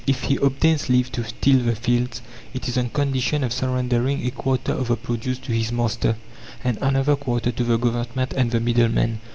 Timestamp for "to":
1.11-1.23, 5.37-5.51, 7.51-7.63